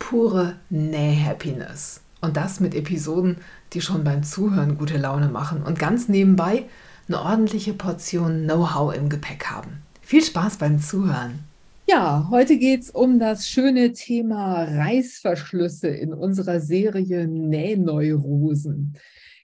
[0.00, 2.00] pure Näh-Happiness.
[2.20, 3.36] Und das mit Episoden,
[3.72, 6.64] die schon beim Zuhören gute Laune machen und ganz nebenbei
[7.06, 9.82] eine ordentliche Portion Know-how im Gepäck haben.
[10.02, 11.44] Viel Spaß beim Zuhören!
[11.88, 18.96] Ja, heute geht es um das schöne Thema Reißverschlüsse in unserer Serie Nähneurosen.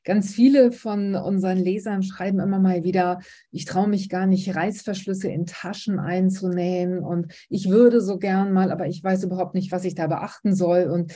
[0.07, 3.19] Ganz viele von unseren Lesern schreiben immer mal wieder,
[3.51, 8.71] ich traue mich gar nicht, Reißverschlüsse in Taschen einzunähen und ich würde so gern mal,
[8.71, 10.85] aber ich weiß überhaupt nicht, was ich da beachten soll.
[10.85, 11.13] Und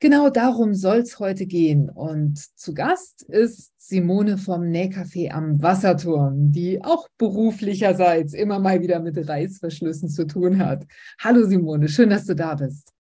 [0.00, 1.88] genau darum soll es heute gehen.
[1.88, 9.00] Und zu Gast ist Simone vom Nähcafé am Wasserturm, die auch beruflicherseits immer mal wieder
[9.00, 10.84] mit Reißverschlüssen zu tun hat.
[11.20, 12.95] Hallo Simone, schön, dass du da bist.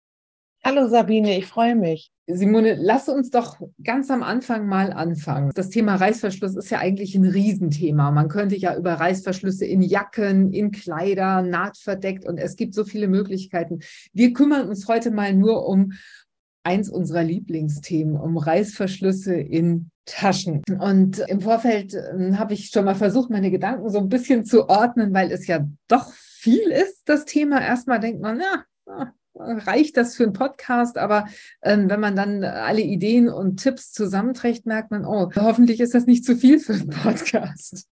[0.63, 2.11] Hallo Sabine, ich freue mich.
[2.27, 5.51] Simone, lass uns doch ganz am Anfang mal anfangen.
[5.55, 8.11] Das Thema Reißverschluss ist ja eigentlich ein Riesenthema.
[8.11, 13.07] Man könnte ja über Reißverschlüsse in Jacken, in Kleider, nahtverdeckt und es gibt so viele
[13.07, 13.79] Möglichkeiten.
[14.13, 15.93] Wir kümmern uns heute mal nur um
[16.63, 20.61] eins unserer Lieblingsthemen, um Reißverschlüsse in Taschen.
[20.79, 24.69] Und im Vorfeld äh, habe ich schon mal versucht, meine Gedanken so ein bisschen zu
[24.69, 27.59] ordnen, weil es ja doch viel ist, das Thema.
[27.61, 31.25] Erstmal denkt man, ja, reicht das für einen Podcast, aber
[31.61, 36.05] ähm, wenn man dann alle Ideen und Tipps zusammenträgt, merkt man, oh, hoffentlich ist das
[36.05, 37.87] nicht zu viel für einen Podcast.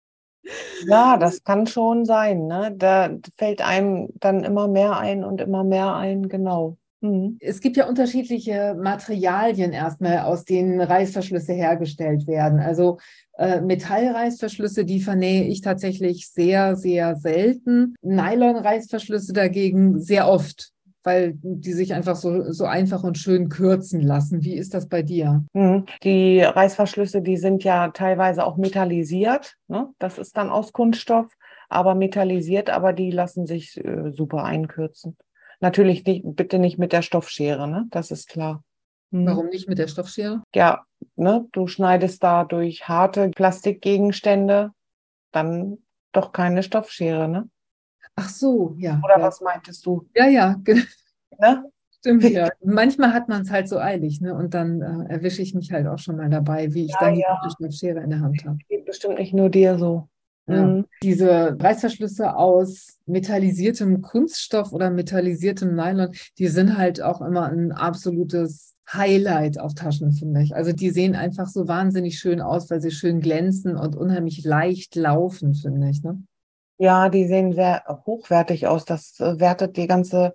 [0.86, 2.46] Ja, das kann schon sein.
[2.46, 2.74] Ne?
[2.76, 6.78] Da fällt einem dann immer mehr ein und immer mehr ein, genau.
[7.00, 7.38] Mhm.
[7.40, 12.60] Es gibt ja unterschiedliche Materialien erstmal, aus denen Reißverschlüsse hergestellt werden.
[12.60, 12.98] Also
[13.36, 17.94] äh, Metallreißverschlüsse, die vernähe ich tatsächlich sehr, sehr selten.
[18.02, 20.72] Nylon-Reißverschlüsse dagegen sehr oft
[21.04, 24.42] weil die sich einfach so, so einfach und schön kürzen lassen.
[24.42, 25.44] Wie ist das bei dir?
[25.52, 25.86] Mhm.
[26.02, 29.56] Die Reißverschlüsse, die sind ja teilweise auch metallisiert.
[29.68, 29.88] Ne?
[29.98, 31.26] Das ist dann aus Kunststoff,
[31.68, 35.16] aber metallisiert, aber die lassen sich äh, super einkürzen.
[35.60, 37.86] Natürlich nicht, bitte nicht mit der Stoffschere, ne?
[37.90, 38.62] Das ist klar.
[39.10, 39.26] Mhm.
[39.26, 40.42] Warum nicht mit der Stoffschere?
[40.54, 40.84] Ja,
[41.16, 44.70] ne, du schneidest da durch harte Plastikgegenstände,
[45.32, 45.78] dann
[46.12, 47.48] doch keine Stoffschere, ne?
[48.16, 49.00] Ach so, ja.
[49.04, 49.22] Oder ja.
[49.22, 50.06] was meintest du?
[50.14, 50.56] Ja, ja,
[51.38, 51.64] ne?
[51.98, 52.48] Stimmt, ja.
[52.64, 54.34] Manchmal hat man es halt so eilig, ne?
[54.34, 57.14] Und dann äh, erwische ich mich halt auch schon mal dabei, wie ich ja, dann
[57.16, 57.40] ja.
[57.60, 58.58] die Schere in der Hand habe.
[58.68, 60.08] Geht bestimmt nicht nur dir so.
[60.46, 60.64] Ja.
[60.64, 60.86] Mhm.
[61.02, 68.74] Diese Reißverschlüsse aus metallisiertem Kunststoff oder metallisiertem Nylon, die sind halt auch immer ein absolutes
[68.90, 70.56] Highlight auf Taschen, finde ich.
[70.56, 74.94] Also die sehen einfach so wahnsinnig schön aus, weil sie schön glänzen und unheimlich leicht
[74.96, 76.02] laufen, finde ich.
[76.02, 76.22] Ne?
[76.80, 78.84] Ja, die sehen sehr hochwertig aus.
[78.84, 80.32] Das äh, wertet die ganze,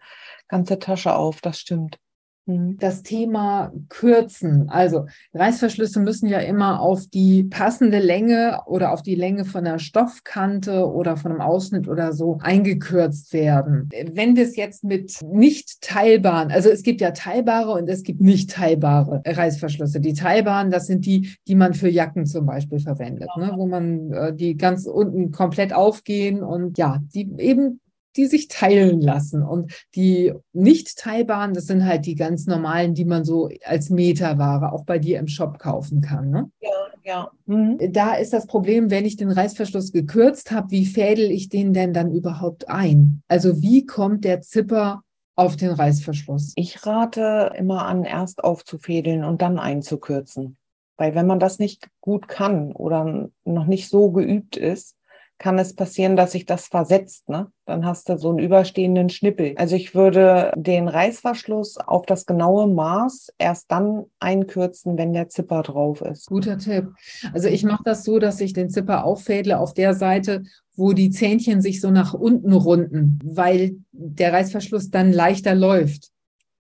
[0.48, 2.00] ganze Tasche auf, das stimmt.
[2.46, 2.78] Mhm.
[2.80, 4.70] Das Thema Kürzen.
[4.70, 9.80] Also Reißverschlüsse müssen ja immer auf die passende Länge oder auf die Länge von der
[9.80, 13.90] Stoffkante oder von einem Ausschnitt oder so eingekürzt werden.
[14.14, 18.22] Wenn wir es jetzt mit nicht teilbaren, also es gibt ja teilbare und es gibt
[18.22, 20.00] nicht teilbare Reißverschlüsse.
[20.00, 23.54] Die teilbaren, das sind die, die man für Jacken zum Beispiel verwendet, ne?
[23.56, 27.80] wo man äh, die ganz unten komplett aufgehen und ja, die eben
[28.16, 29.44] die sich teilen lassen.
[29.44, 34.72] Und die nicht teilbaren, das sind halt die ganz normalen, die man so als Meterware
[34.74, 36.30] auch bei dir im Shop kaufen kann.
[36.30, 36.52] Ne?
[36.60, 36.70] Ja,
[37.04, 37.32] ja.
[37.46, 37.78] Mhm.
[37.92, 41.94] Da ist das Problem, wenn ich den Reißverschluss gekürzt habe, wie fädel ich den denn
[41.94, 43.22] dann überhaupt ein?
[43.28, 45.02] Also wie kommt der Zipper
[45.36, 46.54] auf den Reißverschluss?
[46.56, 50.58] Ich rate immer an, erst aufzufädeln und dann einzukürzen.
[50.98, 54.96] Weil wenn man das nicht gut kann oder noch nicht so geübt ist,
[55.44, 57.28] kann es passieren, dass sich das versetzt.
[57.28, 57.52] Ne?
[57.66, 59.56] Dann hast du so einen überstehenden Schnippel.
[59.58, 65.62] Also ich würde den Reißverschluss auf das genaue Maß erst dann einkürzen, wenn der Zipper
[65.62, 66.28] drauf ist.
[66.28, 66.94] Guter Tipp.
[67.34, 70.44] Also ich mache das so, dass ich den Zipper auffädle auf der Seite,
[70.78, 76.14] wo die Zähnchen sich so nach unten runden, weil der Reißverschluss dann leichter läuft.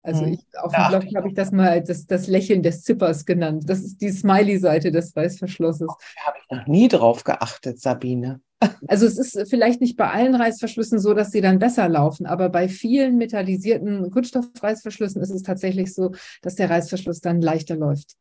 [0.02, 0.32] Also hm.
[0.32, 3.64] ich, auf dem Blog habe ich das mal das, das Lächeln des Zippers genannt.
[3.67, 5.88] Das ist die Smiley-Seite des Reißverschlusses.
[5.88, 8.41] Da habe ich noch nie drauf geachtet, Sabine.
[8.87, 12.49] Also es ist vielleicht nicht bei allen Reißverschlüssen so, dass sie dann besser laufen, aber
[12.49, 16.12] bei vielen metallisierten Kunststoffreißverschlüssen ist es tatsächlich so,
[16.43, 18.14] dass der Reißverschluss dann leichter läuft.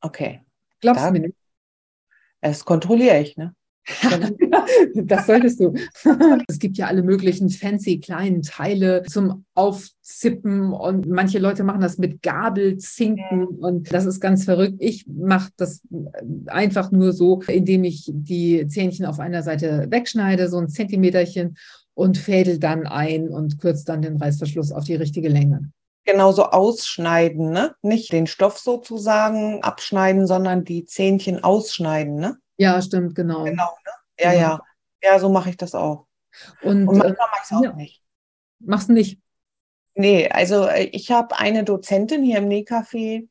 [0.00, 0.42] Okay.
[0.80, 1.36] Glaubst du mir nicht?
[2.40, 3.54] Das kontrolliere ich, ne?
[4.94, 5.74] das solltest du.
[6.48, 11.98] es gibt ja alle möglichen fancy kleinen Teile zum Aufzippen und manche Leute machen das
[11.98, 14.76] mit Gabelzinken und das ist ganz verrückt.
[14.78, 15.82] Ich mache das
[16.46, 21.56] einfach nur so, indem ich die Zähnchen auf einer Seite wegschneide, so ein Zentimeterchen
[21.94, 25.70] und fädel dann ein und kürze dann den Reißverschluss auf die richtige Länge.
[26.04, 27.74] Genauso ausschneiden, ne?
[27.82, 32.38] Nicht den Stoff sozusagen abschneiden, sondern die Zähnchen ausschneiden, ne?
[32.56, 33.44] Ja, stimmt, genau.
[33.44, 33.92] Genau, ne?
[34.18, 34.40] Ja, ja.
[34.40, 34.60] Ja,
[35.02, 36.06] ja so mache ich das auch.
[36.62, 37.72] Und, Und manchmal äh, mache ich es auch ja.
[37.72, 38.02] nicht.
[38.60, 39.20] Machst du nicht?
[39.94, 43.28] Nee, also äh, ich habe eine Dozentin hier im Nähcafé,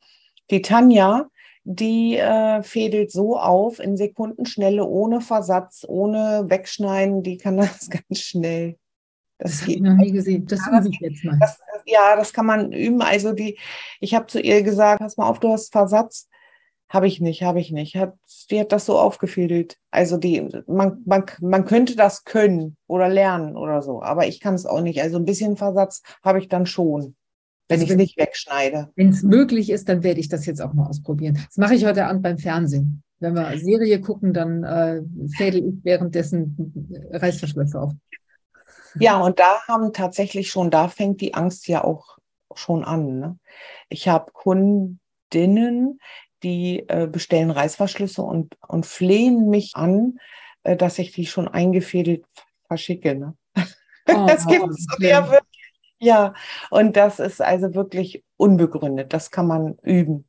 [0.49, 1.29] die Tanja,
[1.63, 8.19] die äh, fädelt so auf in Sekundenschnelle, ohne Versatz, ohne Wegschneiden, die kann das ganz
[8.19, 8.77] schnell.
[9.37, 10.45] Das, das habe ich noch nie gesehen.
[10.45, 11.37] Das übe ich jetzt mal.
[11.39, 13.01] Das, ja, das kann man üben.
[13.01, 13.57] Also die,
[13.99, 16.27] ich habe zu ihr gesagt, pass mal auf, du hast Versatz.
[16.91, 17.95] Habe ich nicht, habe ich nicht.
[17.95, 18.15] Hat,
[18.49, 19.77] die hat das so aufgefädelt.
[19.91, 24.55] Also die, man, man, man könnte das können oder lernen oder so, aber ich kann
[24.55, 25.01] es auch nicht.
[25.01, 27.15] Also ein bisschen Versatz habe ich dann schon,
[27.69, 28.89] wenn also ich es nicht wegschneide.
[28.95, 31.39] Wenn es möglich ist, dann werde ich das jetzt auch mal ausprobieren.
[31.45, 33.03] Das mache ich heute Abend beim Fernsehen.
[33.19, 35.01] Wenn wir Serie gucken, dann äh,
[35.37, 37.93] fädel ich währenddessen Reißverschlüsse auf.
[38.99, 42.17] Ja, und da haben tatsächlich schon, da fängt die Angst ja auch
[42.53, 43.19] schon an.
[43.19, 43.39] Ne?
[43.87, 45.99] Ich habe Kundinnen,
[46.43, 50.19] die äh, bestellen Reißverschlüsse und, und flehen mich an,
[50.63, 52.25] äh, dass ich die schon eingefädelt
[52.67, 53.15] verschicke.
[53.15, 53.35] Ne?
[54.07, 55.09] Oh, das gibt es okay.
[55.09, 55.73] ja wirklich.
[55.99, 56.33] Ja,
[56.71, 59.13] und das ist also wirklich unbegründet.
[59.13, 60.25] Das kann man üben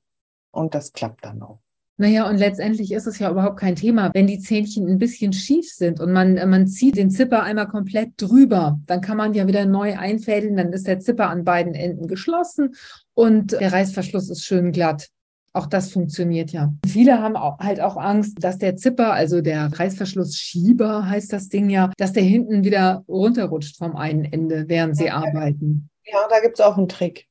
[0.50, 1.58] und das klappt dann auch.
[1.96, 4.10] Naja, und letztendlich ist es ja überhaupt kein Thema.
[4.12, 8.12] Wenn die Zähnchen ein bisschen schief sind und man, man zieht den Zipper einmal komplett
[8.16, 12.08] drüber, dann kann man ja wieder neu einfädeln, dann ist der Zipper an beiden Enden
[12.08, 12.74] geschlossen
[13.14, 15.08] und der Reißverschluss ist schön glatt.
[15.54, 16.72] Auch das funktioniert ja.
[16.86, 21.68] Viele haben auch, halt auch Angst, dass der Zipper, also der Reißverschlussschieber heißt das Ding
[21.68, 25.90] ja, dass der hinten wieder runterrutscht vom einen Ende, während sie arbeiten.
[26.04, 27.28] Ja, da gibt es auch einen Trick.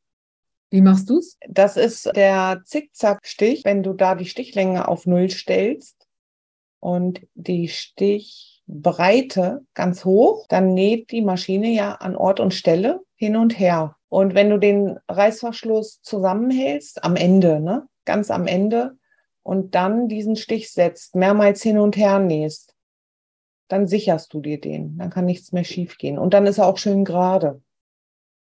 [0.69, 1.37] Wie machst du es?
[1.49, 6.07] Das ist der Zickzackstich, wenn du da die Stichlänge auf Null stellst
[6.79, 13.35] und die Stichbreite ganz hoch, dann näht die Maschine ja an Ort und Stelle hin
[13.35, 13.97] und her.
[14.07, 18.97] Und wenn du den Reißverschluss zusammenhältst, am Ende, ne, ganz am Ende
[19.41, 22.75] und dann diesen Stich setzt, mehrmals hin und her nähst,
[23.69, 24.97] dann sicherst du dir den.
[24.97, 26.19] Dann kann nichts mehr schiefgehen.
[26.19, 27.61] Und dann ist er auch schön gerade.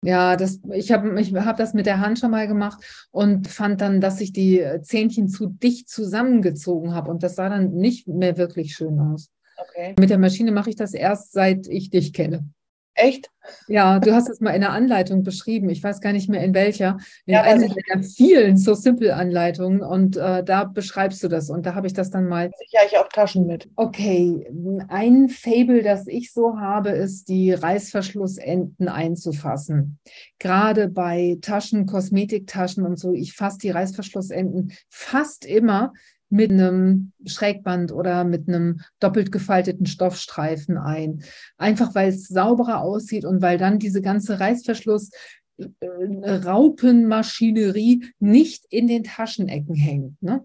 [0.04, 3.80] Ja, das, ich habe ich hab das mit der Hand schon mal gemacht und fand
[3.80, 8.36] dann, dass ich die Zähnchen zu dicht zusammengezogen habe und das sah dann nicht mehr
[8.36, 9.32] wirklich schön aus.
[9.56, 9.96] Okay.
[9.98, 12.50] Mit der Maschine mache ich das erst, seit ich dich kenne.
[12.96, 13.30] Echt?
[13.68, 15.70] Ja, du hast es mal in der Anleitung beschrieben.
[15.70, 16.98] Ich weiß gar nicht mehr in welcher.
[17.26, 21.66] In ja, einer der vielen So Simple Anleitungen und äh, da beschreibst du das und
[21.66, 22.52] da habe ich das dann mal.
[22.58, 23.68] Sicher ich auch Taschen mit.
[23.76, 24.48] Okay,
[24.88, 30.00] ein Fable, das ich so habe, ist die Reißverschlussenden einzufassen.
[30.40, 35.94] Gerade bei Taschen, Kosmetiktaschen und so, ich fasse die Reißverschlussenden fast immer
[36.34, 41.24] mit einem Schrägband oder mit einem doppelt gefalteten Stoffstreifen ein.
[41.58, 45.12] Einfach weil es sauberer aussieht und weil dann diese ganze Reißverschluss
[45.58, 50.22] äh, Raupenmaschinerie nicht in den Taschenecken hängt.
[50.24, 50.44] Ne?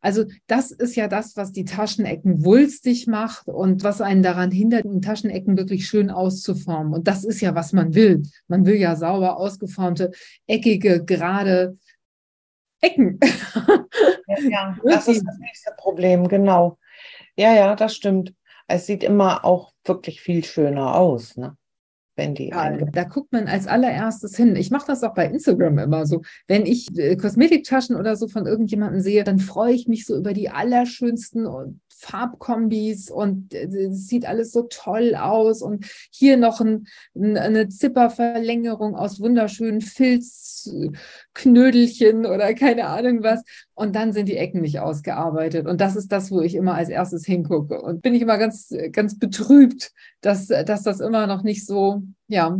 [0.00, 4.86] Also das ist ja das, was die Taschenecken wulstig macht und was einen daran hindert,
[4.86, 6.94] die Taschenecken wirklich schön auszuformen.
[6.94, 8.22] Und das ist ja, was man will.
[8.46, 10.12] Man will ja sauber ausgeformte,
[10.46, 11.76] eckige, gerade
[12.80, 13.18] Ecken.
[14.48, 16.78] Ja, das ist das nächste Problem, genau.
[17.36, 18.34] Ja, ja, das stimmt.
[18.66, 21.56] Es sieht immer auch wirklich viel schöner aus, ne?
[22.16, 24.56] Wenn die ja, da guckt man als allererstes hin.
[24.56, 26.22] Ich mache das auch bei Instagram immer so.
[26.48, 30.32] Wenn ich äh, Kosmetiktaschen oder so von irgendjemandem sehe, dann freue ich mich so über
[30.32, 31.46] die allerschönsten
[31.98, 35.62] Farbkombis und äh, es sieht alles so toll aus.
[35.62, 43.42] Und hier noch ein, eine Zipperverlängerung aus wunderschönen Filzknödelchen oder keine Ahnung was.
[43.74, 45.66] Und dann sind die Ecken nicht ausgearbeitet.
[45.66, 47.80] Und das ist das, wo ich immer als erstes hingucke.
[47.80, 49.90] Und bin ich immer ganz ganz betrübt,
[50.20, 52.56] dass dass das immer noch nicht so ja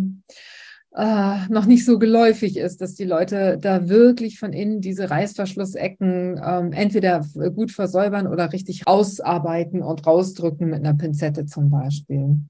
[0.95, 6.41] äh, noch nicht so geläufig ist, dass die Leute da wirklich von innen diese Reißverschlussecken
[6.45, 12.41] ähm, entweder gut versäubern oder richtig ausarbeiten und rausdrücken mit einer Pinzette zum Beispiel.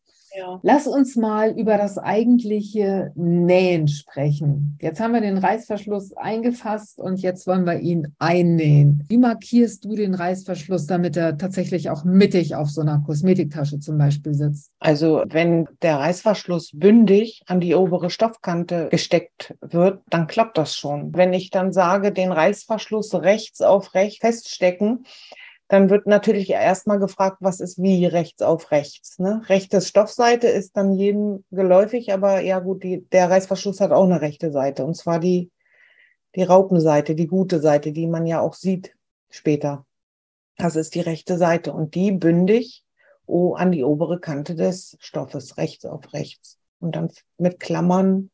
[0.49, 0.61] Ja.
[0.63, 4.79] Lass uns mal über das eigentliche Nähen sprechen.
[4.81, 9.05] Jetzt haben wir den Reißverschluss eingefasst und jetzt wollen wir ihn einnähen.
[9.09, 13.99] Wie markierst du den Reißverschluss, damit er tatsächlich auch mittig auf so einer Kosmetiktasche zum
[13.99, 14.73] Beispiel sitzt?
[14.79, 21.15] Also wenn der Reißverschluss bündig an die obere Stoffkante gesteckt wird, dann klappt das schon.
[21.15, 25.05] Wenn ich dann sage, den Reißverschluss rechts auf rechts feststecken,
[25.69, 29.19] dann wird natürlich erstmal gefragt, was ist wie rechts auf rechts.
[29.19, 29.43] Ne?
[29.49, 34.21] Rechte Stoffseite ist dann jedem geläufig, aber ja gut, die, der Reißverschluss hat auch eine
[34.21, 35.51] rechte Seite und zwar die,
[36.35, 38.95] die Raupenseite, die gute Seite, die man ja auch sieht
[39.29, 39.85] später.
[40.57, 42.85] Das ist die rechte Seite und die bündig
[43.29, 46.59] oh, an die obere Kante des Stoffes, rechts auf rechts.
[46.81, 48.31] Und dann mit Klammern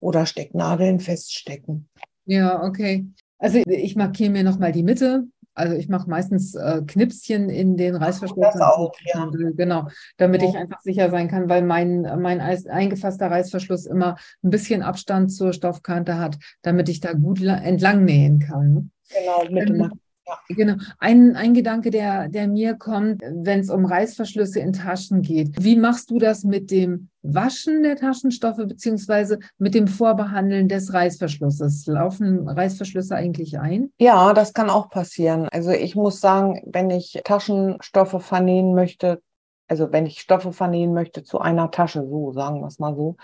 [0.00, 1.88] oder Stecknadeln feststecken.
[2.24, 3.06] Ja, okay.
[3.38, 5.24] Also ich markiere mir nochmal die Mitte,
[5.56, 8.46] also ich mache meistens äh, Knipschen in den Reißverschluss.
[8.52, 9.30] Das auch, ja.
[9.56, 10.50] Genau, damit ja.
[10.50, 15.52] ich einfach sicher sein kann, weil mein, mein eingefasster Reißverschluss immer ein bisschen Abstand zur
[15.52, 18.90] Stoffkante hat, damit ich da gut entlang nähen kann.
[19.08, 19.92] Genau, mit ähm,
[20.26, 20.38] ja.
[20.48, 20.74] Genau.
[20.98, 25.62] Ein, ein Gedanke, der, der mir kommt, wenn es um Reißverschlüsse in Taschen geht.
[25.62, 31.86] Wie machst du das mit dem Waschen der Taschenstoffe beziehungsweise mit dem Vorbehandeln des Reißverschlusses?
[31.86, 33.90] Laufen Reißverschlüsse eigentlich ein?
[33.98, 35.48] Ja, das kann auch passieren.
[35.50, 39.20] Also ich muss sagen, wenn ich Taschenstoffe vernähen möchte,
[39.68, 43.16] also wenn ich Stoffe vernähen möchte zu einer Tasche, so sagen wir es mal so,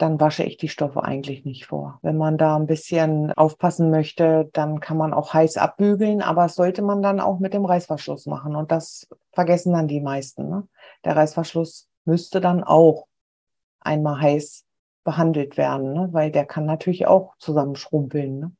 [0.00, 1.98] dann wasche ich die Stoffe eigentlich nicht vor.
[2.02, 6.54] Wenn man da ein bisschen aufpassen möchte, dann kann man auch heiß abbügeln, aber das
[6.54, 8.56] sollte man dann auch mit dem Reißverschluss machen.
[8.56, 10.48] Und das vergessen dann die meisten.
[10.48, 10.68] Ne?
[11.04, 13.06] Der Reißverschluss müsste dann auch
[13.80, 14.64] einmal heiß
[15.04, 16.08] behandelt werden, ne?
[16.12, 18.38] weil der kann natürlich auch zusammenschrumpeln.
[18.38, 18.52] Ne?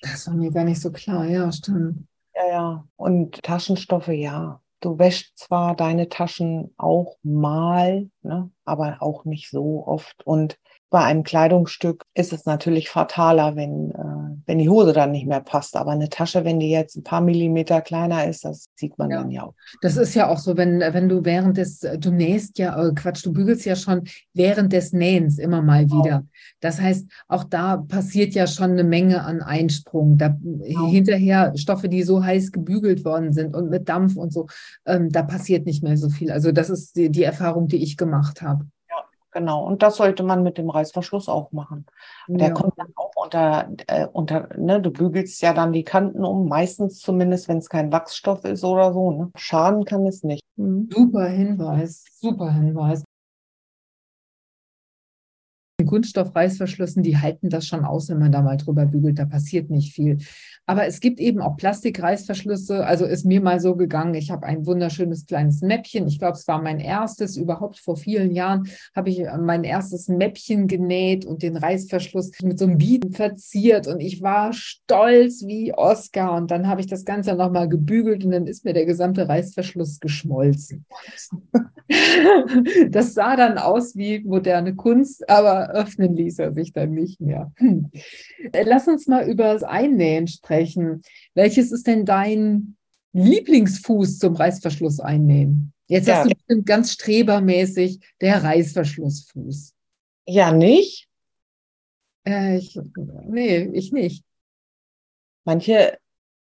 [0.00, 2.06] Das war mir gar nicht so klar, ja, stimmt.
[2.34, 2.84] Ja, ja.
[2.96, 4.60] Und Taschenstoffe, ja.
[4.80, 10.26] Du wäschst zwar deine Taschen auch mal, ne, aber auch nicht so oft.
[10.26, 15.26] Und bei einem Kleidungsstück ist es natürlich fataler, wenn, äh, wenn die Hose dann nicht
[15.26, 15.76] mehr passt.
[15.76, 19.18] Aber eine Tasche, wenn die jetzt ein paar Millimeter kleiner ist, das sieht man ja.
[19.18, 19.54] dann ja auch.
[19.82, 23.26] Das ist ja auch so, wenn, wenn du während des, du nähst ja, äh, Quatsch,
[23.26, 26.04] du bügelst ja schon während des Nähens immer mal genau.
[26.04, 26.24] wieder.
[26.60, 30.18] Das heißt, auch da passiert ja schon eine Menge an Einsprung.
[30.18, 30.86] Da genau.
[30.86, 34.46] hinterher Stoffe, die so heiß gebügelt worden sind und mit Dampf und so,
[34.86, 36.30] ähm, da passiert nicht mehr so viel.
[36.30, 38.66] Also das ist die, die Erfahrung, die ich gemacht habe.
[39.36, 41.84] Genau, und das sollte man mit dem Reißverschluss auch machen.
[42.26, 42.54] Der ja.
[42.54, 47.00] kommt dann auch unter, äh, unter ne, du bügelst ja dann die Kanten um, meistens
[47.00, 49.10] zumindest, wenn es kein Wachsstoff ist oder so.
[49.10, 49.30] Ne?
[49.36, 50.42] Schaden kann es nicht.
[50.56, 50.88] Mhm.
[50.90, 53.04] Super Hinweis, super Hinweis.
[55.84, 59.92] Kunststoffreißverschlüssen, die halten das schon aus, wenn man da mal drüber bügelt, da passiert nicht
[59.92, 60.18] viel.
[60.64, 64.66] Aber es gibt eben auch Plastikreißverschlüsse, also ist mir mal so gegangen, ich habe ein
[64.66, 69.22] wunderschönes kleines Mäppchen, ich glaube, es war mein erstes, überhaupt vor vielen Jahren habe ich
[69.40, 73.86] mein erstes Mäppchen genäht und den Reißverschluss mit so einem Bieten verziert.
[73.86, 76.34] Und ich war stolz wie Oscar.
[76.34, 80.00] Und dann habe ich das Ganze nochmal gebügelt und dann ist mir der gesamte Reißverschluss
[80.00, 80.84] geschmolzen.
[82.90, 87.52] das sah dann aus wie moderne Kunst, aber öffnen ließ er sich dann nicht mehr.
[87.56, 87.90] Hm.
[88.64, 91.02] Lass uns mal über das Einnähen sprechen.
[91.34, 92.76] Welches ist denn dein
[93.12, 95.72] Lieblingsfuß zum Reißverschluss einnähen?
[95.86, 96.16] Jetzt ja.
[96.16, 99.74] hast du bestimmt ganz strebermäßig der Reißverschlussfuß.
[100.26, 101.08] Ja, nicht?
[102.26, 102.78] Äh, ich,
[103.28, 104.24] nee, ich nicht.
[105.44, 105.98] Manche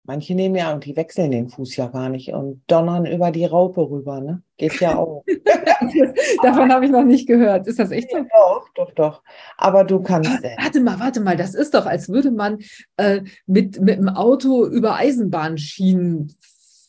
[0.05, 3.45] Manche nehmen ja und die wechseln den Fuß ja gar nicht und donnern über die
[3.45, 4.43] Raupe rüber, ne?
[4.57, 5.23] Geht ja auch.
[6.43, 7.67] Davon habe ich noch nicht gehört.
[7.67, 8.17] Ist das echt so?
[8.17, 9.23] Doch, doch, doch.
[9.57, 10.43] Aber du kannst.
[10.43, 11.37] Äh, warte mal, warte mal.
[11.37, 12.59] Das ist doch, als würde man
[12.97, 16.35] äh, mit, mit dem Auto über Eisenbahnschienen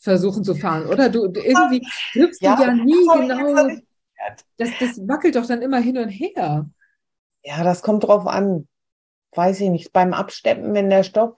[0.01, 1.07] versuchen zu fahren, oder?
[1.07, 3.69] Du, du irgendwie triffst ja, du ja nie genau.
[4.57, 6.69] Das, das wackelt doch dann immer hin und her.
[7.43, 8.67] Ja, das kommt drauf an.
[9.31, 9.93] Weiß ich nicht.
[9.93, 11.35] Beim Absteppen, wenn der Stoff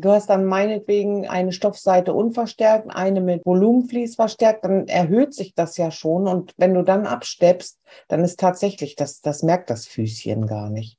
[0.00, 5.76] Du hast dann meinetwegen eine Stoffseite unverstärkt, eine mit Volumenvlies verstärkt, dann erhöht sich das
[5.76, 6.28] ja schon.
[6.28, 10.98] Und wenn du dann absteppst, dann ist tatsächlich, das, das merkt das Füßchen gar nicht.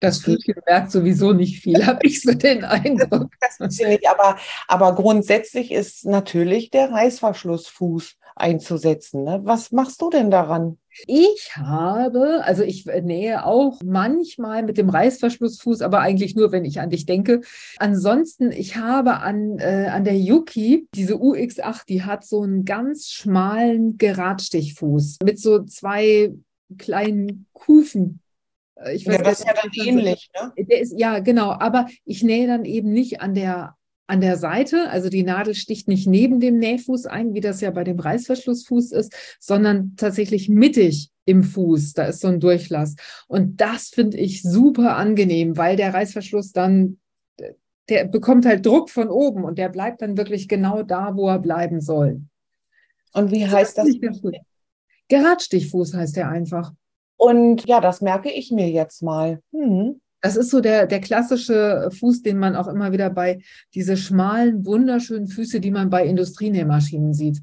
[0.00, 3.32] Das Füßchen merkt sowieso nicht viel, habe ich so den Eindruck.
[3.40, 4.36] Das nicht, aber,
[4.68, 9.24] aber grundsätzlich ist natürlich der Reißverschlussfuß einzusetzen.
[9.24, 9.40] Ne?
[9.44, 10.78] Was machst du denn daran?
[11.06, 16.80] Ich habe, also ich nähe auch manchmal mit dem Reißverschlussfuß, aber eigentlich nur, wenn ich
[16.80, 17.40] an dich denke.
[17.78, 23.08] Ansonsten, ich habe an, äh, an der Yuki, diese UX8, die hat so einen ganz
[23.08, 26.34] schmalen Geradstichfuß mit so zwei
[26.76, 28.20] kleinen Kufen
[28.76, 30.52] äh, ich weiß, ja, das ist ja dann ähnlich, ne?
[30.64, 31.52] Der ist, ja, genau.
[31.52, 33.77] Aber ich nähe dann eben nicht an der
[34.08, 37.70] an der Seite, also die Nadel sticht nicht neben dem Nähfuß ein, wie das ja
[37.70, 41.92] bei dem Reißverschlussfuß ist, sondern tatsächlich mittig im Fuß.
[41.92, 42.96] Da ist so ein Durchlass.
[43.28, 46.98] Und das finde ich super angenehm, weil der Reißverschluss dann,
[47.90, 51.38] der bekommt halt Druck von oben und der bleibt dann wirklich genau da, wo er
[51.38, 52.22] bleiben soll.
[53.12, 53.88] Und wie heißt das?
[54.00, 54.20] das?
[55.08, 56.72] Geradstichfuß heißt der einfach.
[57.18, 59.42] Und ja, das merke ich mir jetzt mal.
[59.52, 60.00] Hm.
[60.20, 63.38] Das ist so der, der klassische Fuß, den man auch immer wieder bei
[63.74, 67.42] diese schmalen, wunderschönen Füße, die man bei Industrienähmaschinen sieht.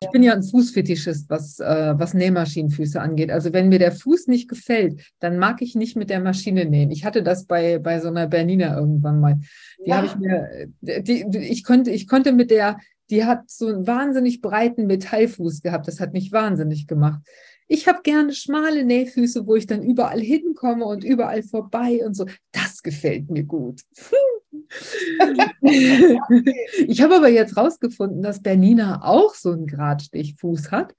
[0.00, 3.30] Ich bin ja ein Fußfetischist, was, äh, was Nähmaschinenfüße angeht.
[3.30, 6.90] Also wenn mir der Fuß nicht gefällt, dann mag ich nicht mit der Maschine nähen.
[6.90, 9.40] Ich hatte das bei, bei so einer Berliner irgendwann mal.
[9.84, 9.96] Die ja.
[9.96, 12.78] habe ich mir, die, ich konnte, ich konnte mit der,
[13.10, 15.88] die hat so einen wahnsinnig breiten Metallfuß gehabt.
[15.88, 17.20] Das hat mich wahnsinnig gemacht.
[17.68, 22.26] Ich habe gerne schmale Nähfüße, wo ich dann überall hinkomme und überall vorbei und so.
[22.50, 23.82] Das gefällt mir gut.
[25.60, 30.94] ich habe aber jetzt rausgefunden, dass Bernina auch so einen Gradstichfuß hat,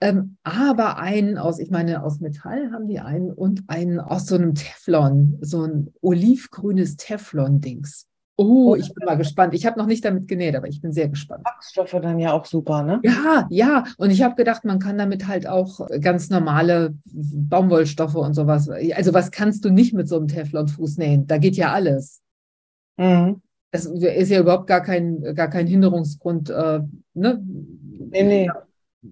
[0.00, 4.34] ähm, aber einen aus, ich meine, aus Metall haben die einen und einen aus so
[4.34, 8.06] einem Teflon, so ein olivgrünes Teflon-Dings.
[8.36, 9.54] Oh, ich bin mal gespannt.
[9.54, 11.44] Ich habe noch nicht damit genäht, aber ich bin sehr gespannt.
[11.44, 13.00] Wachsstoffe dann ja auch super, ne?
[13.04, 13.84] Ja, ja.
[13.98, 18.68] Und ich habe gedacht, man kann damit halt auch ganz normale Baumwollstoffe und sowas.
[18.68, 21.26] Also was kannst du nicht mit so einem Teflonfuß nähen?
[21.26, 22.22] Da geht ja alles.
[22.96, 23.42] Mhm.
[23.70, 26.50] Das ist ja überhaupt gar kein, gar kein Hinderungsgrund.
[26.50, 26.80] Äh,
[27.14, 27.42] ne?
[27.44, 28.50] Nee, nee.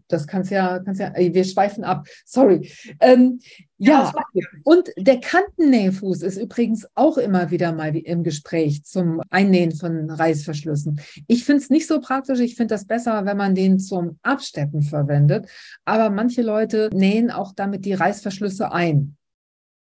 [0.09, 2.07] Das kannst ja, kannst ja, wir schweifen ab.
[2.25, 2.73] Sorry.
[3.01, 3.41] Ähm,
[3.77, 9.73] ja, ja und der Kantennähfuß ist übrigens auch immer wieder mal im Gespräch zum Einnähen
[9.73, 11.01] von Reißverschlüssen.
[11.27, 12.41] Ich finde es nicht so praktisch.
[12.41, 15.49] Ich finde das besser, wenn man den zum Absteppen verwendet.
[15.85, 19.17] Aber manche Leute nähen auch damit die Reißverschlüsse ein.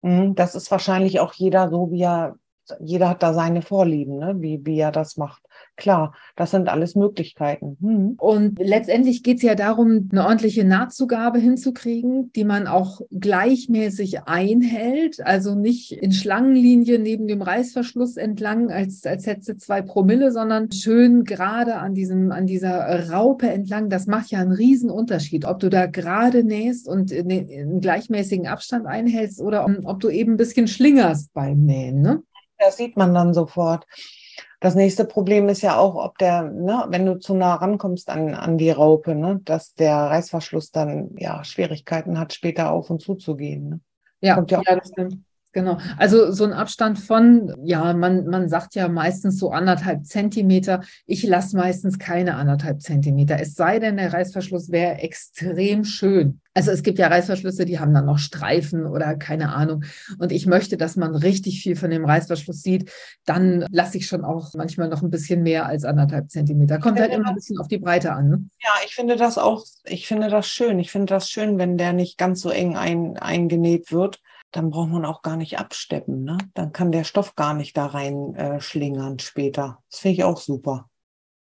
[0.03, 2.37] Mhm, das ist wahrscheinlich auch jeder so, wie er
[2.81, 4.35] jeder hat da seine Vorlieben, ne?
[4.39, 5.43] wie, wie er das macht.
[5.79, 7.77] Klar, das sind alles Möglichkeiten.
[7.81, 8.15] Hm.
[8.19, 15.25] Und letztendlich geht es ja darum, eine ordentliche Nahtzugabe hinzukriegen, die man auch gleichmäßig einhält,
[15.25, 21.23] also nicht in Schlangenlinie neben dem Reißverschluss entlang, als, als hätte zwei Promille, sondern schön
[21.23, 23.89] gerade an, diesem, an dieser Raupe entlang.
[23.89, 28.87] Das macht ja einen riesen Unterschied, ob du da gerade nähst und einen gleichmäßigen Abstand
[28.87, 32.03] einhältst oder ob du eben ein bisschen schlingerst beim Nähen.
[32.03, 32.25] Ne?
[32.59, 33.87] Das sieht man dann sofort.
[34.61, 38.35] Das nächste Problem ist ja auch, ob der, ne, wenn du zu nah rankommst an,
[38.35, 43.15] an die Raupe, ne, dass der Reißverschluss dann ja Schwierigkeiten hat, später auf und zu
[43.15, 43.69] zu gehen.
[43.69, 43.81] Ne?
[44.21, 45.19] Ja, ja, ja das stimmt.
[45.53, 45.79] Genau.
[45.97, 50.83] Also so ein Abstand von, ja, man, man sagt ja meistens so anderthalb Zentimeter.
[51.07, 53.41] Ich lasse meistens keine anderthalb Zentimeter.
[53.41, 56.41] Es sei denn, der Reißverschluss wäre extrem schön.
[56.53, 59.85] Also es gibt ja Reißverschlüsse, die haben dann noch Streifen oder keine Ahnung.
[60.19, 62.91] Und ich möchte, dass man richtig viel von dem Reißverschluss sieht.
[63.25, 66.79] Dann lasse ich schon auch manchmal noch ein bisschen mehr als anderthalb Zentimeter.
[66.79, 68.29] Kommt halt immer ein bisschen auf die Breite an.
[68.29, 68.45] Ne?
[68.61, 70.79] Ja, ich finde das auch, ich finde das schön.
[70.79, 74.91] Ich finde das schön, wenn der nicht ganz so eng ein, eingenäht wird dann braucht
[74.91, 76.25] man auch gar nicht absteppen.
[76.25, 76.39] Ne?
[76.55, 79.83] Dann kann der Stoff gar nicht da rein äh, schlingern später.
[79.91, 80.89] Das finde ich auch super.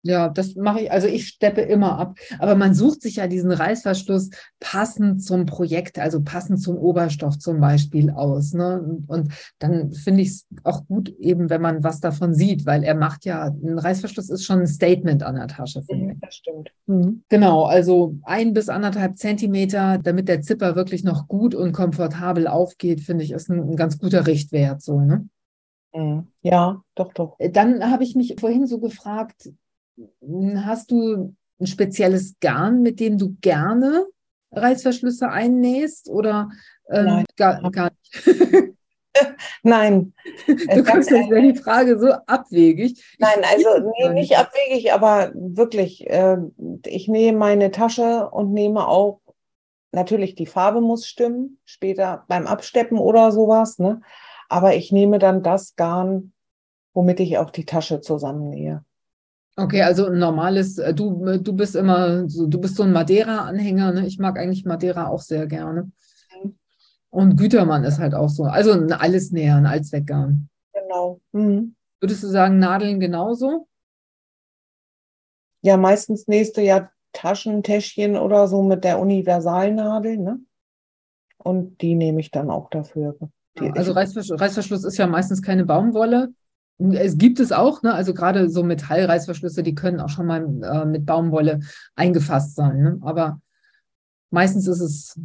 [0.06, 2.18] Ja, das mache ich, also ich steppe immer ab.
[2.38, 4.28] Aber man sucht sich ja diesen Reißverschluss
[4.60, 8.52] passend zum Projekt, also passend zum Oberstoff zum Beispiel aus.
[8.52, 9.00] Ne?
[9.06, 12.94] Und, dann finde ich es auch gut, eben wenn man was davon sieht, weil er
[12.94, 16.20] macht ja, ein Reißverschluss ist schon ein Statement an der Tasche, finde ich.
[16.20, 16.70] Das stimmt.
[16.86, 17.22] Mhm.
[17.30, 23.00] Genau, also ein bis anderthalb Zentimeter, damit der Zipper wirklich noch gut und komfortabel aufgeht,
[23.00, 24.82] finde ich, ist ein, ein ganz guter Richtwert.
[24.82, 25.26] So, ne?
[25.94, 26.26] Mhm.
[26.42, 27.36] Ja, doch, doch.
[27.38, 29.50] Dann habe ich mich vorhin so gefragt,
[30.64, 34.06] Hast du ein spezielles Garn, mit dem du gerne
[34.52, 36.50] Reißverschlüsse einnähst oder
[36.88, 37.24] ähm, Nein.
[37.36, 38.74] Gar, gar nicht?
[39.62, 40.12] Nein.
[40.46, 43.02] Du kannst das wäre die Frage so abwegig.
[43.18, 46.38] Nein, also nee, nicht abwegig, aber wirklich, äh,
[46.86, 49.20] ich nehme meine Tasche und nehme auch,
[49.92, 54.00] natürlich die Farbe muss stimmen, später beim Absteppen oder sowas, ne?
[54.48, 56.32] Aber ich nehme dann das Garn,
[56.92, 58.84] womit ich auch die Tasche zusammennähe.
[59.56, 62.92] Okay, also ein normales, äh, du, äh, du bist immer, so, du bist so ein
[62.92, 64.06] Madeira-Anhänger, ne?
[64.06, 65.92] Ich mag eigentlich Madeira auch sehr gerne.
[66.42, 66.58] Mhm.
[67.10, 68.44] Und Gütermann ist halt auch so.
[68.44, 70.48] Also alles näher, ein Allzweckgarn.
[70.72, 71.20] Genau.
[71.32, 71.76] Mhm.
[72.00, 73.68] Würdest du sagen, Nadeln genauso?
[75.62, 80.40] Ja, meistens nächste ja Taschentäschchen oder so mit der Universalnadel, ne?
[81.38, 83.16] Und die nehme ich dann auch dafür.
[83.58, 86.34] Die, also Reißverschluss, Reißverschluss ist ja meistens keine Baumwolle.
[86.78, 87.94] Es gibt es auch, ne?
[87.94, 91.60] also gerade so Metallreißverschlüsse, die können auch schon mal äh, mit Baumwolle
[91.94, 92.82] eingefasst sein.
[92.82, 92.98] Ne?
[93.02, 93.40] Aber
[94.30, 95.16] meistens ist es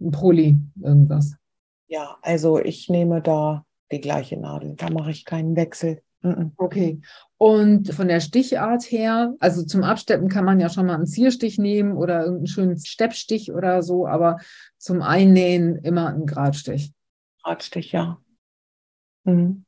[0.00, 1.36] ein Poly, irgendwas.
[1.88, 4.74] Ja, also ich nehme da die gleiche Nadel.
[4.76, 6.00] Da mache ich keinen Wechsel.
[6.56, 7.00] Okay.
[7.38, 11.58] Und von der Stichart her, also zum Absteppen kann man ja schon mal einen Zierstich
[11.58, 14.38] nehmen oder irgendeinen schönen Steppstich oder so, aber
[14.78, 16.92] zum Einnähen immer einen Gradstich.
[17.42, 18.18] Gradstich, ja.
[19.24, 19.65] Mhm.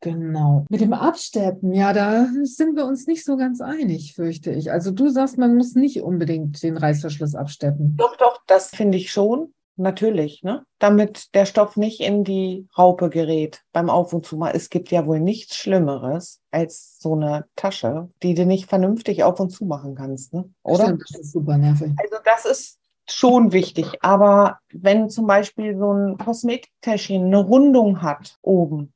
[0.00, 0.64] Genau.
[0.68, 4.70] Mit dem Absteppen, ja, da sind wir uns nicht so ganz einig, fürchte ich.
[4.70, 7.96] Also du sagst, man muss nicht unbedingt den Reißverschluss absteppen.
[7.96, 9.52] Doch, doch, das finde ich schon.
[9.78, 10.64] natürlich, ne?
[10.78, 14.42] damit der Stoff nicht in die Raupe gerät beim Auf und Zu.
[14.44, 19.40] Es gibt ja wohl nichts Schlimmeres als so eine Tasche, die du nicht vernünftig auf
[19.40, 20.50] und zu machen kannst, ne?
[20.62, 20.84] oder?
[20.84, 21.92] Stimmt, das ist super nervig.
[21.96, 22.78] Also das ist
[23.10, 28.92] schon wichtig, aber wenn zum Beispiel so ein Kosmetiktäschchen eine Rundung hat oben,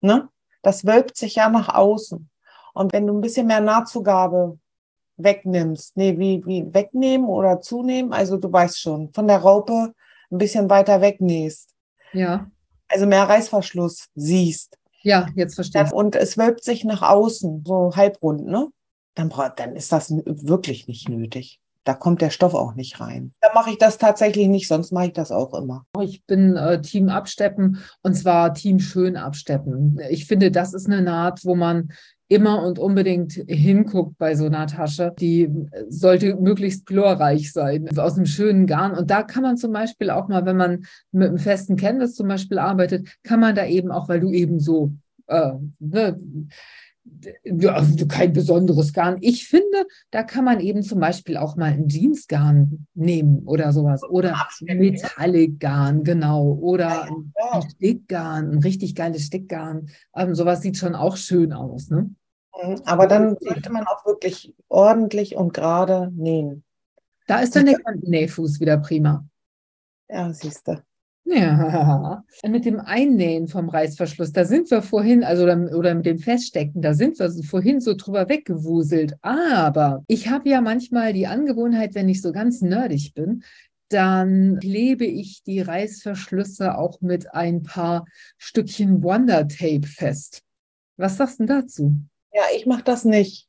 [0.00, 0.28] ne?
[0.62, 2.28] das wölbt sich ja nach außen.
[2.74, 4.58] Und wenn du ein bisschen mehr Nahtzugabe
[5.16, 9.94] wegnimmst, nee, wie, wie wegnehmen oder zunehmen, also du weißt schon, von der Raupe
[10.30, 11.74] ein bisschen weiter wegnähst.
[12.12, 12.50] Ja.
[12.88, 14.78] Also mehr Reißverschluss siehst.
[15.02, 15.92] Ja, jetzt verstehe ich.
[15.92, 18.68] Und es wölbt sich nach außen, so halbrund, ne?
[19.14, 21.60] Dann, dann ist das wirklich nicht nötig.
[21.84, 23.32] Da kommt der Stoff auch nicht rein.
[23.40, 25.86] Da mache ich das tatsächlich nicht, sonst mache ich das auch immer.
[26.02, 29.98] Ich bin äh, Team Absteppen und zwar Team Schön Absteppen.
[30.10, 31.90] Ich finde, das ist eine Naht, wo man
[32.30, 35.12] immer und unbedingt hinguckt bei so einer Tasche.
[35.18, 35.50] Die
[35.88, 38.92] sollte möglichst glorreich sein, aus einem schönen Garn.
[38.92, 42.28] Und da kann man zum Beispiel auch mal, wenn man mit einem festen Canvas zum
[42.28, 44.92] Beispiel arbeitet, kann man da eben auch, weil du eben so
[45.26, 46.20] äh, ne,
[48.08, 49.18] kein besonderes Garn.
[49.20, 54.02] Ich finde, da kann man eben zum Beispiel auch mal ein Jeansgarn nehmen oder sowas.
[54.02, 56.52] Oder Metallic-Garn, genau.
[56.60, 59.88] Oder ein Stickgarn, ein richtig geiles Stickgarn.
[60.14, 61.90] Ähm, sowas sieht schon auch schön aus.
[61.90, 62.10] Ne?
[62.62, 66.64] Mhm, aber dann sollte man auch wirklich ordentlich und gerade nähen.
[67.26, 69.24] Da ist dann der Nähfuß wieder prima.
[70.08, 70.82] Ja, siehst du.
[71.24, 76.82] Ja, mit dem Einnähen vom Reißverschluss, da sind wir vorhin, also oder, mit dem Feststecken,
[76.82, 79.14] da sind wir vorhin so drüber weggewuselt.
[79.22, 83.44] Aber ich habe ja manchmal die Angewohnheit, wenn ich so ganz nerdig bin,
[83.90, 88.06] dann klebe ich die Reißverschlüsse auch mit ein paar
[88.38, 90.42] Stückchen Wonder Tape fest.
[90.96, 91.94] Was sagst du dazu?
[92.32, 93.48] Ja, ich mache das nicht.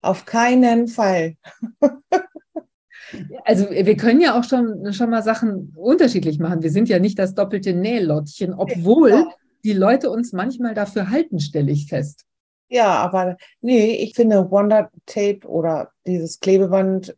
[0.00, 1.36] Auf keinen Fall.
[3.44, 6.62] Also wir können ja auch schon, schon mal Sachen unterschiedlich machen.
[6.62, 9.28] Wir sind ja nicht das doppelte Nählottchen, obwohl ja.
[9.64, 12.24] die Leute uns manchmal dafür halten, stelle ich fest.
[12.68, 17.16] Ja, aber nee, ich finde Wonder Tape oder dieses Klebeband,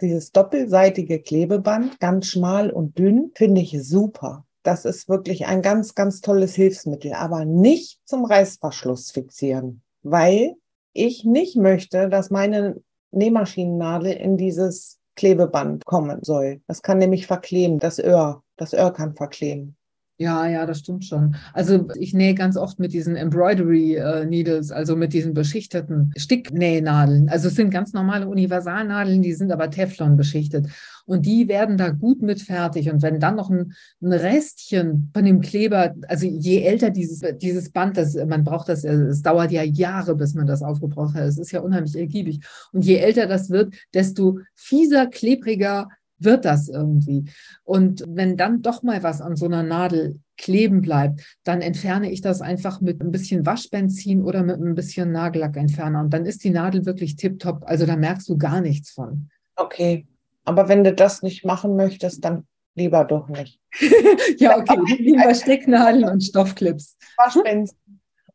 [0.00, 4.44] dieses doppelseitige Klebeband, ganz schmal und dünn, finde ich super.
[4.62, 10.54] Das ist wirklich ein ganz, ganz tolles Hilfsmittel, aber nicht zum Reißverschluss fixieren, weil
[10.92, 16.62] ich nicht möchte, dass meine Nähmaschinennadel in dieses Klebeband kommen soll.
[16.68, 18.44] Das kann nämlich verkleben, das Öhr.
[18.56, 19.76] Das Öhr kann verkleben.
[20.20, 21.36] Ja, ja, das stimmt schon.
[21.52, 27.28] Also ich nähe ganz oft mit diesen Embroidery äh, Needles, also mit diesen beschichteten Sticknähnadeln.
[27.28, 30.66] Also es sind ganz normale Universalnadeln, die sind aber Teflon beschichtet.
[31.06, 32.90] Und die werden da gut mit fertig.
[32.90, 37.70] Und wenn dann noch ein, ein Restchen von dem Kleber, also je älter dieses, dieses
[37.70, 41.22] Band, das, man braucht das, es dauert ja Jahre, bis man das aufgebraucht hat.
[41.22, 42.40] Es ist ja unheimlich ergiebig.
[42.72, 47.24] Und je älter das wird, desto fieser, klebriger wird das irgendwie.
[47.64, 52.20] Und wenn dann doch mal was an so einer Nadel kleben bleibt, dann entferne ich
[52.20, 56.00] das einfach mit ein bisschen Waschbenzin oder mit ein bisschen Nagellackentferner.
[56.00, 57.64] Und dann ist die Nadel wirklich tipptopp.
[57.66, 59.30] Also da merkst du gar nichts von.
[59.56, 60.06] Okay.
[60.44, 63.60] Aber wenn du das nicht machen möchtest, dann lieber doch nicht.
[64.38, 64.78] ja, okay.
[64.98, 66.96] Lieber Stecknadeln und Stoffclips.
[67.16, 67.76] Waschbenzin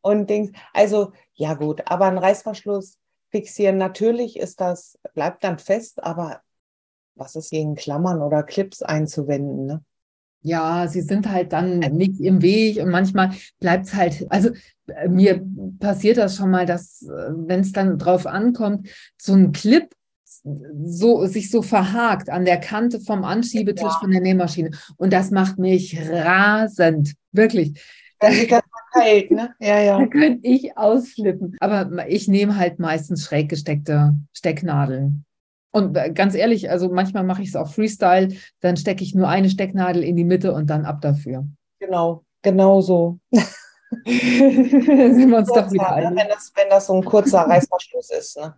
[0.02, 0.52] und Dings.
[0.72, 2.98] Also, ja gut, aber ein Reißverschluss
[3.30, 6.40] fixieren, natürlich ist das, bleibt dann fest, aber
[7.14, 9.82] was ist gegen Klammern oder Clips einzuwenden, ne?
[10.46, 14.50] Ja, sie sind halt dann nicht im Weg und manchmal bleibt es halt, also
[14.88, 15.42] äh, mir
[15.80, 19.88] passiert das schon mal, dass, äh, wenn es dann drauf ankommt, so ein Clip
[20.84, 23.98] so, sich so verhakt an der Kante vom Anschiebetisch ja.
[23.98, 24.72] von der Nähmaschine.
[24.96, 27.14] Und das macht mich rasend.
[27.32, 27.80] Wirklich.
[28.92, 29.54] Kalt, ne?
[29.58, 29.98] ja, ja.
[29.98, 31.56] da könnte ich ausflippen.
[31.60, 35.24] Aber ich nehme halt meistens schräg gesteckte Stecknadeln.
[35.74, 38.28] Und äh, ganz ehrlich, also manchmal mache ich es auch Freestyle,
[38.60, 41.46] dann stecke ich nur eine Stecknadel in die Mitte und dann ab dafür.
[41.80, 43.18] Genau, genau so.
[43.32, 46.16] sind wir uns kurzer, doch wieder ne?
[46.16, 48.36] Wenn das, wenn das so ein kurzer Reißverschluss ist.
[48.36, 48.54] Ne?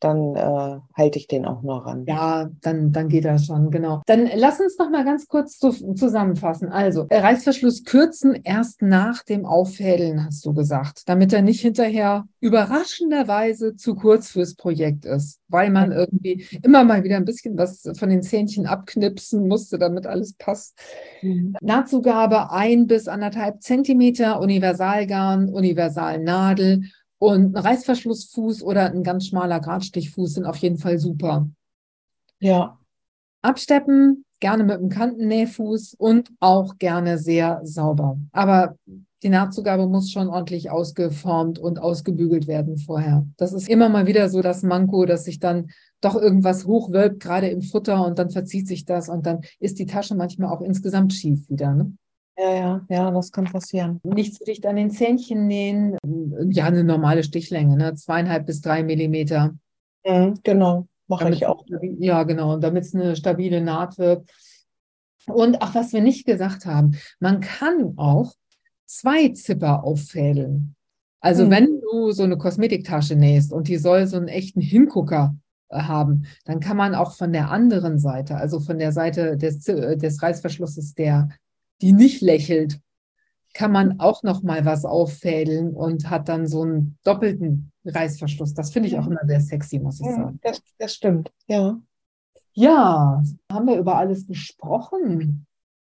[0.00, 2.04] Dann äh, halte ich den auch noch ran.
[2.06, 4.02] Ja, dann, dann geht das schon, genau.
[4.06, 6.68] Dann lass uns noch mal ganz kurz zu, zusammenfassen.
[6.68, 13.76] Also, Reißverschluss kürzen erst nach dem Auffädeln, hast du gesagt, damit er nicht hinterher überraschenderweise
[13.76, 18.10] zu kurz fürs Projekt ist, weil man irgendwie immer mal wieder ein bisschen was von
[18.10, 20.78] den Zähnchen abknipsen musste, damit alles passt.
[21.22, 21.56] Mhm.
[21.62, 26.82] Nahtzugabe ein bis anderthalb Zentimeter, Universalgarn, Universalnadel
[27.24, 31.48] und ein Reißverschlussfuß oder ein ganz schmaler Gradstichfuß sind auf jeden Fall super.
[32.38, 32.78] Ja.
[33.40, 38.18] Absteppen, gerne mit einem Kantennähfuß und auch gerne sehr sauber.
[38.32, 38.76] Aber
[39.22, 43.26] die Nahtzugabe muss schon ordentlich ausgeformt und ausgebügelt werden vorher.
[43.38, 45.70] Das ist immer mal wieder so das Manko, dass sich dann
[46.02, 49.86] doch irgendwas hochwölbt, gerade im Futter und dann verzieht sich das und dann ist die
[49.86, 51.72] Tasche manchmal auch insgesamt schief wieder.
[51.72, 51.94] Ne?
[52.36, 54.00] Ja, ja, ja, das kann passieren.
[54.02, 55.96] Nicht zu dicht an den Zähnchen nähen.
[56.50, 57.94] Ja, eine normale Stichlänge, ne?
[57.94, 59.54] zweieinhalb bis drei Millimeter.
[60.04, 61.64] Mhm, genau, mache ich auch.
[61.98, 64.28] Ja, genau, damit es eine stabile Naht wird.
[65.26, 68.32] Und auch was wir nicht gesagt haben, man kann auch
[68.84, 70.74] zwei Zipper auffädeln.
[71.20, 71.50] Also mhm.
[71.50, 75.34] wenn du so eine Kosmetiktasche nähst und die soll so einen echten Hingucker
[75.70, 79.66] äh, haben, dann kann man auch von der anderen Seite, also von der Seite des,
[79.68, 81.30] äh, des Reißverschlusses, der
[81.80, 82.80] die nicht lächelt,
[83.54, 88.54] kann man auch noch mal was auffädeln und hat dann so einen doppelten Reißverschluss.
[88.54, 90.40] Das finde ich auch immer sehr sexy, muss ich sagen.
[90.42, 91.80] Das, das stimmt, ja.
[92.52, 95.46] Ja, haben wir über alles gesprochen?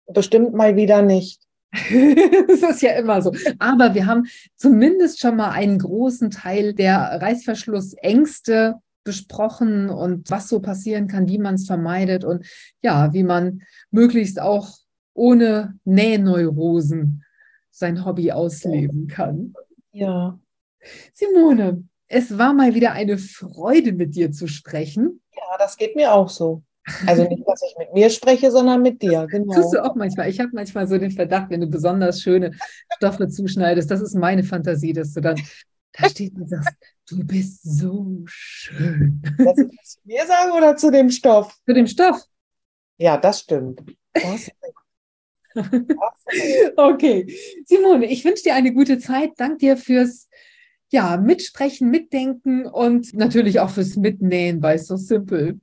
[0.07, 1.43] Bestimmt mal wieder nicht.
[1.73, 3.33] das ist ja immer so.
[3.59, 10.61] Aber wir haben zumindest schon mal einen großen Teil der Reißverschlussängste besprochen und was so
[10.61, 12.47] passieren kann, wie man es vermeidet und
[12.83, 14.82] ja, wie man möglichst auch
[15.15, 17.25] ohne Nähneurosen
[17.71, 19.55] sein Hobby ausleben kann.
[19.93, 20.39] Ja.
[21.13, 25.21] Simone, es war mal wieder eine Freude, mit dir zu sprechen.
[25.35, 26.63] Ja, das geht mir auch so.
[27.07, 29.27] Also nicht, dass ich mit mir spreche, sondern mit dir.
[29.31, 29.55] Genau.
[29.55, 30.29] Tust du auch manchmal.
[30.29, 32.53] Ich habe manchmal so den Verdacht, wenn du besonders schöne
[32.97, 35.41] Stoffe zuschneidest, das ist meine Fantasie, dass du dann
[35.93, 36.75] da steht und sagst,
[37.09, 39.23] du bist so schön.
[39.39, 41.57] Das zu mir sagen oder zu dem Stoff?
[41.67, 42.25] Zu dem Stoff.
[42.97, 43.83] Ja, das stimmt.
[44.15, 44.51] Das
[46.77, 47.27] okay.
[47.67, 49.33] Simone, ich wünsche dir eine gute Zeit.
[49.37, 50.29] Dank dir fürs
[50.91, 55.59] ja, Mitsprechen, Mitdenken und natürlich auch fürs Mitnähen bei So Simple.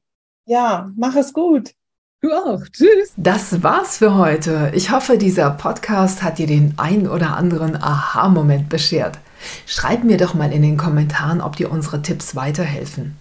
[0.45, 1.73] Ja, mach es gut.
[2.21, 2.62] Du auch.
[2.71, 3.13] Tschüss.
[3.15, 4.71] Das war's für heute.
[4.73, 9.19] Ich hoffe, dieser Podcast hat dir den ein oder anderen Aha-Moment beschert.
[9.65, 13.15] Schreib mir doch mal in den Kommentaren, ob dir unsere Tipps weiterhelfen.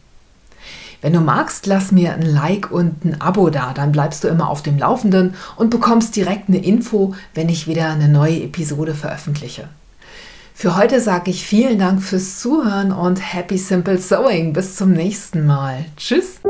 [1.00, 4.50] Wenn du magst, lass mir ein Like und ein Abo da, dann bleibst du immer
[4.50, 9.68] auf dem Laufenden und bekommst direkt eine Info, wenn ich wieder eine neue Episode veröffentliche.
[10.54, 14.52] Für heute sage ich vielen Dank fürs Zuhören und Happy Simple Sewing.
[14.52, 15.84] Bis zum nächsten Mal.
[15.96, 16.40] Tschüss.